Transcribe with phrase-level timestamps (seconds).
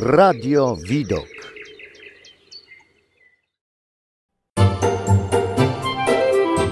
[0.00, 1.26] Radio Widok.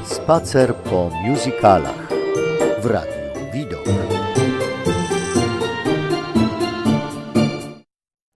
[0.04, 2.08] Spacer po musicalach
[2.80, 3.10] w Radiu
[3.52, 3.84] Widok.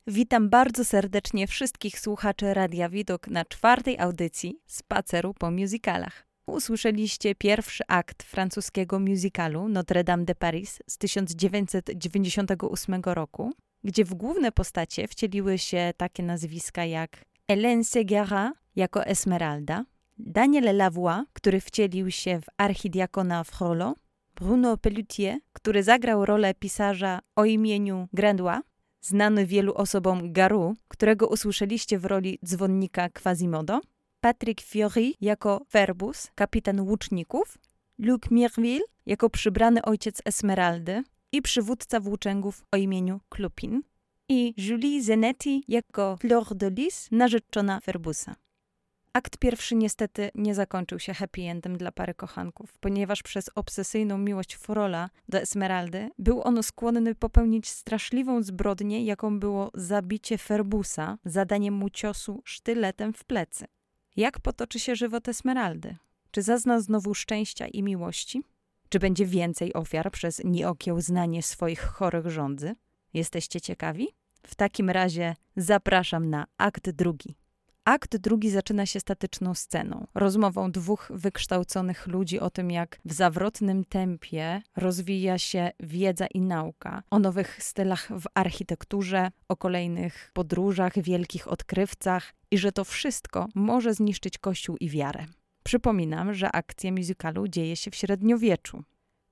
[0.07, 6.27] Witam bardzo serdecznie wszystkich słuchaczy Radia Widok na czwartej audycji Spaceru po musicalach.
[6.47, 13.53] Usłyszeliście pierwszy akt francuskiego musicalu Notre Dame de Paris z 1998 roku,
[13.85, 19.85] gdzie w główne postacie wcieliły się takie nazwiska jak Hélène Segara jako Esmeralda,
[20.19, 23.95] Daniel Lavoie, który wcielił się w archidiakona Frollo,
[24.35, 28.61] Bruno Pelletier, który zagrał rolę pisarza o imieniu Grandois,
[29.01, 33.81] znany wielu osobom Garu, którego usłyszeliście w roli dzwonnika Quasimodo,
[34.21, 37.59] Patrick Fiori jako Ferbus, kapitan łuczników,
[37.99, 43.83] Luc Mirville jako przybrany ojciec Esmeraldy i przywódca włóczęgów o imieniu Klupin
[44.29, 48.35] i Julie Zenetti jako Fleur de Lis, narzeczona Ferbusa.
[49.13, 54.55] Akt pierwszy niestety nie zakończył się happy endem dla pary kochanków, ponieważ przez obsesyjną miłość
[54.55, 61.91] Frola do Esmeraldy był on skłonny popełnić straszliwą zbrodnię, jaką było zabicie Ferbusa, zadaniem mu
[61.91, 63.65] ciosu sztyletem w plecy.
[64.17, 65.97] Jak potoczy się żywot Esmeraldy?
[66.31, 68.43] Czy zazna znowu szczęścia i miłości?
[68.91, 72.75] Czy będzie więcej ofiar przez nieokiełznanie swoich chorych rządzy?
[73.15, 74.09] Jesteście ciekawi?
[74.47, 77.37] W takim razie zapraszam na akt drugi.
[77.85, 83.85] Akt drugi zaczyna się statyczną sceną, rozmową dwóch wykształconych ludzi o tym, jak w zawrotnym
[83.85, 91.49] tempie rozwija się wiedza i nauka, o nowych stylach w architekturze, o kolejnych podróżach, wielkich
[91.49, 95.27] odkrywcach i że to wszystko może zniszczyć Kościół i wiarę.
[95.63, 98.83] Przypominam, że akcja musicalu dzieje się w średniowieczu.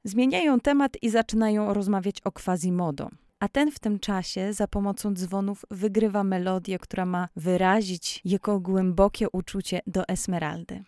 [0.04, 5.64] Zmieniają temat i zaczynają rozmawiać o Quasimodo, a ten w tym czasie za pomocą dzwonów
[5.70, 10.84] wygrywa melodię, która ma wyrazić jego głębokie uczucie do Esmeraldy.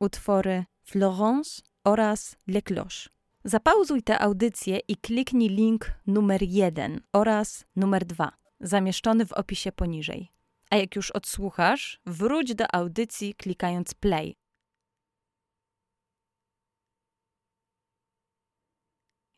[0.00, 3.08] Utwory Florence oraz Le Cloche.
[3.44, 10.28] Zapauzuj tę audycję i kliknij link numer 1 oraz numer 2, zamieszczony w opisie poniżej.
[10.70, 14.36] A jak już odsłuchasz, wróć do audycji klikając play.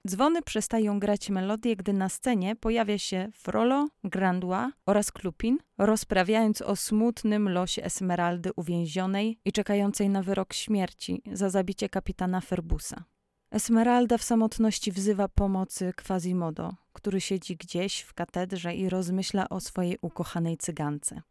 [0.09, 6.77] Dzwony przestają grać melodię, gdy na scenie pojawia się Frollo, Grandois oraz Klupin, rozprawiając o
[6.77, 13.05] smutnym losie Esmeraldy uwięzionej i czekającej na wyrok śmierci za zabicie kapitana Ferbusa.
[13.51, 19.99] Esmeralda w samotności wzywa pomocy Quasimodo, który siedzi gdzieś w katedrze i rozmyśla o swojej
[20.03, 21.23] ukochanej cygance.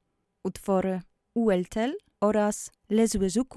[0.44, 1.02] Utwory
[1.36, 3.50] Ueltel oraz Les oiseaux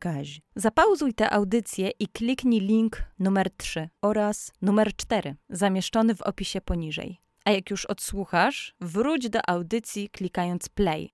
[0.00, 0.40] cage.
[0.56, 7.20] Zapauzuj tę audycję i kliknij link numer 3 oraz numer 4 zamieszczony w opisie poniżej.
[7.44, 11.10] A jak już odsłuchasz, wróć do audycji klikając play.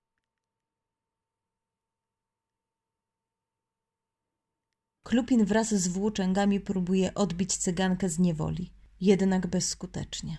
[5.03, 10.37] Klupin wraz z włóczęgami próbuje odbić cygankę z niewoli, jednak bezskutecznie.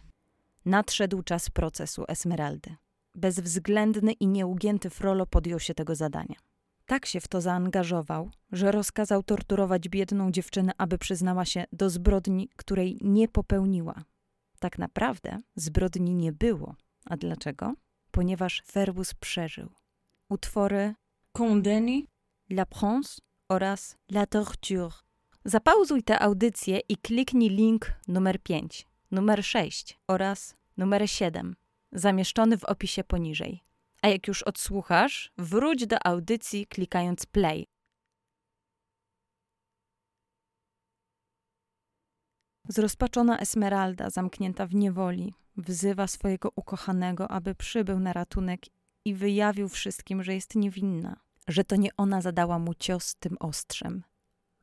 [0.65, 2.77] Nadszedł czas procesu Esmeraldy.
[3.15, 6.37] Bezwzględny i nieugięty Frollo podjął się tego zadania.
[6.87, 12.49] Tak się w to zaangażował, że rozkazał torturować biedną dziewczynę, aby przyznała się do zbrodni,
[12.57, 14.05] której nie popełniła.
[14.59, 16.75] Tak naprawdę zbrodni nie było.
[17.07, 17.75] A dlaczego?
[18.11, 19.71] Ponieważ Ferbus przeżył.
[20.29, 20.95] Utwory
[21.33, 22.07] Condeni,
[22.51, 24.93] La Prince oraz La Torture.
[25.45, 31.57] Zapauzuj tę audycję i kliknij link numer 5, numer 6 oraz numer 7
[31.93, 33.66] zamieszczony w opisie poniżej.
[34.07, 37.67] A jak już odsłuchasz, wróć do audycji klikając play.
[42.69, 48.61] Zrozpaczona Esmeralda, zamknięta w niewoli, wzywa swojego ukochanego, aby przybył na ratunek
[49.05, 51.17] i wyjawił wszystkim, że jest niewinna,
[51.49, 54.03] że to nie ona zadała mu cios tym ostrzem.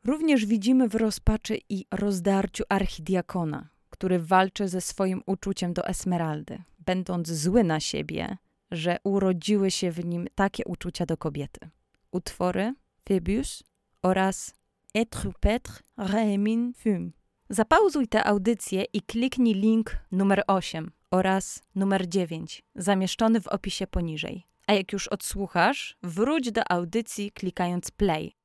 [0.06, 7.28] Również widzimy w rozpaczy i rozdarciu archidiakona, który walczy ze swoim uczuciem do Esmeraldy, będąc
[7.32, 8.38] zły na siebie,
[8.74, 11.70] że urodziły się w nim takie uczucia do kobiety.
[12.12, 12.74] Utwory
[13.08, 13.64] Phoebus
[14.02, 14.56] oraz
[14.94, 17.10] Être Petre Rémin Fume.
[17.50, 24.44] Zapauzuj tę audycję i kliknij link numer 8 oraz numer 9, zamieszczony w opisie poniżej.
[24.68, 28.36] A jak już odsłuchasz, wróć do audycji klikając play.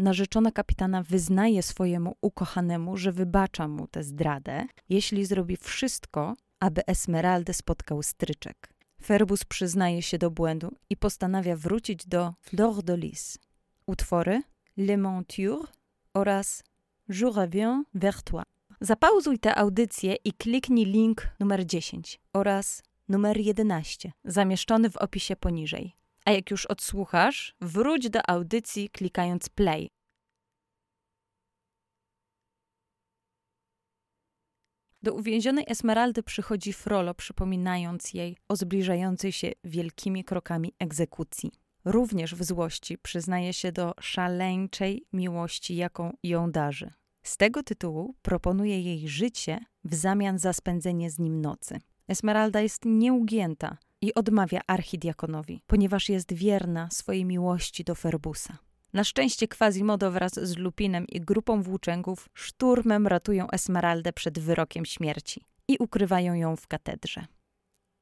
[0.00, 7.54] Narzeczona kapitana wyznaje swojemu ukochanemu, że wybacza mu tę zdradę, jeśli zrobi wszystko, aby Esmeraldę
[7.54, 8.72] spotkał stryczek.
[9.02, 13.38] Ferbus przyznaje się do błędu i postanawia wrócić do Fleur de Lis.
[13.86, 14.42] Utwory
[14.76, 15.66] Le Monture
[16.14, 16.64] oraz
[17.08, 18.42] Je reviens vers toi.
[18.80, 25.99] Zapauzuj tę audycję i kliknij link numer 10 oraz numer 11 zamieszczony w opisie poniżej.
[26.30, 29.90] A jak już odsłuchasz, wróć do audycji klikając play.
[35.02, 41.52] Do uwięzionej Esmeraldy przychodzi Frollo, przypominając jej o zbliżającej się wielkimi krokami egzekucji.
[41.84, 46.90] Również w złości przyznaje się do szaleńczej miłości, jaką ją darzy.
[47.22, 51.78] Z tego tytułu proponuje jej życie w zamian za spędzenie z nim nocy.
[52.08, 58.58] Esmeralda jest nieugięta i odmawia archidiakonowi, ponieważ jest wierna swojej miłości do Ferbusa.
[58.92, 65.44] Na szczęście Quasimodo wraz z Lupinem i grupą włóczęgów szturmem ratują Esmeraldę przed wyrokiem śmierci
[65.68, 67.26] i ukrywają ją w katedrze.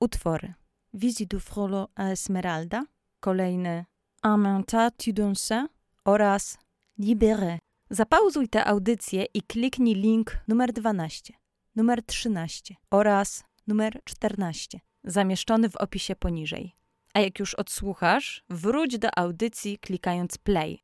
[0.00, 0.54] Utwory
[0.94, 2.84] Visite du Frollo a Esmeralda,
[3.20, 3.84] kolejny
[4.22, 5.66] Amenta tu danse
[6.04, 6.58] oraz
[6.98, 7.58] Libéré.
[7.90, 11.34] Zapauzuj tę audycję i kliknij link numer 12,
[11.76, 16.74] numer 13 oraz numer 14, zamieszczony w opisie poniżej.
[17.14, 20.82] A jak już odsłuchasz, wróć do audycji klikając play.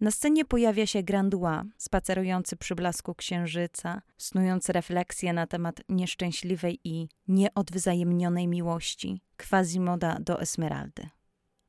[0.00, 7.08] Na scenie pojawia się Grandois, spacerujący przy blasku księżyca, snujący refleksje na temat nieszczęśliwej i
[7.28, 11.08] nieodwzajemnionej miłości Quasimoda do Esmeraldy.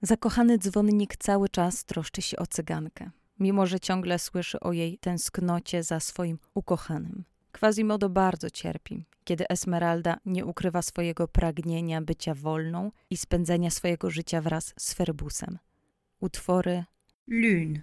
[0.02, 5.84] Zakochany dzwonnik cały czas troszczy się o cygankę, mimo że ciągle słyszy o jej tęsknocie
[5.84, 7.24] za swoim ukochanym.
[7.60, 14.42] Quasimodo bardzo cierpi, kiedy Esmeralda nie ukrywa swojego pragnienia bycia wolną i spędzenia swojego życia
[14.42, 15.58] wraz z Ferbusem.
[16.20, 16.84] Utwory
[17.28, 17.82] Lune,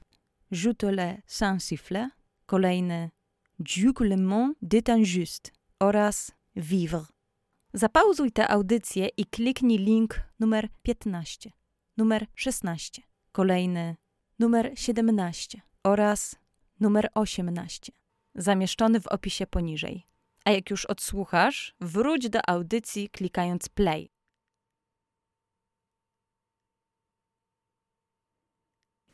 [0.50, 2.08] Joutele sans sifflet,
[2.46, 3.10] kolejny
[3.58, 5.50] Duke le Mont d'État Juste
[5.80, 7.04] oraz Vivre.
[7.72, 11.50] Zapauzuj tę audycję i kliknij link numer 15,
[11.96, 13.96] numer 16, kolejny
[14.38, 16.36] numer 17 oraz
[16.80, 18.03] numer 18
[18.34, 20.06] zamieszczony w opisie poniżej.
[20.44, 24.10] A jak już odsłuchasz, wróć do audycji klikając play.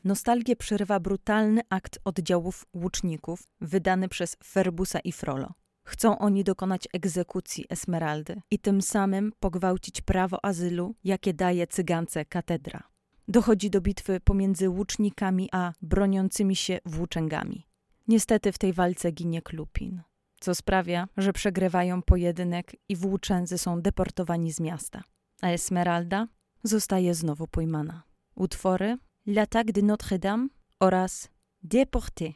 [0.03, 5.53] Nostalgię przerywa brutalny akt oddziałów łuczników wydany przez Ferbusa i Frollo.
[5.83, 12.83] Chcą oni dokonać egzekucji Esmeraldy i tym samym pogwałcić prawo azylu, jakie daje cygance katedra.
[13.27, 17.70] Dochodzi do bitwy pomiędzy łucznikami a broniącymi się włóczęgami.
[18.07, 20.01] Niestety w tej walce ginie Klupin,
[20.39, 25.03] co sprawia, że przegrywają pojedynek i włóczędzy są deportowani z miasta,
[25.41, 26.27] a Esmeralda
[26.63, 28.03] zostaje znowu pojmana.
[28.35, 30.47] Utwory L'attaque de Notre-Dame
[30.79, 31.29] oraz
[31.63, 32.33] Déporté.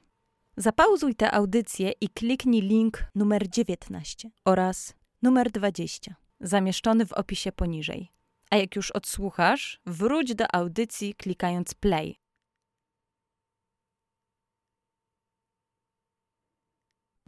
[0.57, 8.11] Zapauzuj tę audycję i kliknij link numer 19 oraz numer 20, zamieszczony w opisie poniżej.
[8.51, 12.19] A jak już odsłuchasz, wróć do audycji klikając play.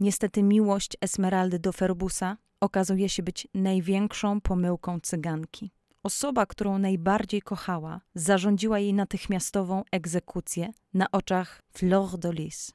[0.00, 5.70] Niestety miłość Esmeraldy do Ferbusa okazuje się być największą pomyłką cyganki.
[6.02, 12.72] Osoba, którą najbardziej kochała, zarządziła jej natychmiastową egzekucję na oczach Fleur de Lis.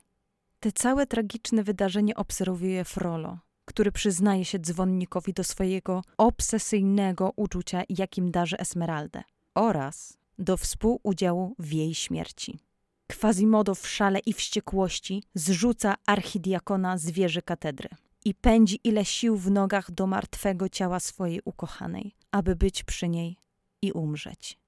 [0.60, 8.32] Te całe tragiczne wydarzenie obserwuje Frollo, który przyznaje się dzwonnikowi do swojego obsesyjnego uczucia, jakim
[8.32, 9.24] darzy Esmeraldę,
[9.56, 12.60] oraz do współudziału w jej śmierci.
[13.08, 17.90] Quasimodo w szale i wściekłości zrzuca archidiakona z wieży katedry
[18.26, 23.38] i pędzi ile sił w nogach do martwego ciała swojej ukochanej, aby być przy niej
[23.82, 24.60] i umrzeć.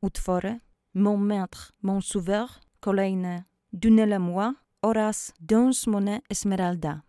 [0.00, 0.60] Utwory
[0.94, 2.48] Mon maître, mon sauveur,
[2.80, 7.02] kolejne Dunele moi oraz Dans Monet Esmeralda.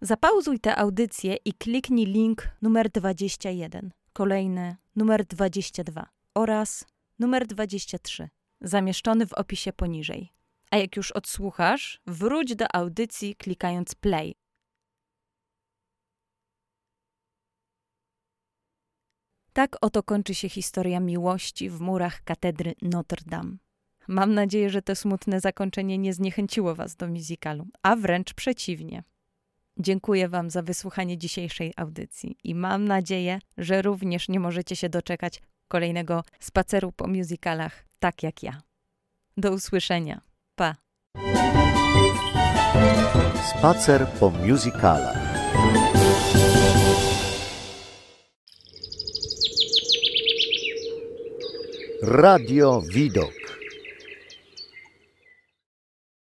[0.00, 6.84] Zapauzuj tę audycję i kliknij link numer 21, kolejny numer 22 oraz
[7.18, 8.28] numer 23
[8.60, 10.32] zamieszczony w opisie poniżej.
[10.70, 14.34] A jak już odsłuchasz, wróć do audycji klikając play.
[19.52, 23.56] Tak oto kończy się historia miłości w murach katedry Notre Dame.
[24.08, 29.02] Mam nadzieję, że to smutne zakończenie nie zniechęciło Was do musicalu, a wręcz przeciwnie.
[29.78, 35.42] Dziękuję Wam za wysłuchanie dzisiejszej audycji i mam nadzieję, że również nie możecie się doczekać
[35.70, 38.62] kolejnego spaceru po musicalach, tak jak ja.
[39.36, 40.20] Do usłyszenia.
[40.54, 40.74] Pa.
[43.50, 45.18] Spacer po musicalach.
[52.02, 53.39] Radio Widok.